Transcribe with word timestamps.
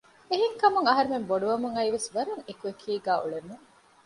އެހެންކަމުން 0.29 0.87
އަހަރުމެން 0.89 1.27
ބޮޑުވަމުން 1.29 1.75
އައީވެސް 1.75 2.07
ވަރަށް 2.15 2.45
އެކު 2.47 2.63
އެކީގައި 2.69 3.21
އުޅެމުން 3.21 3.65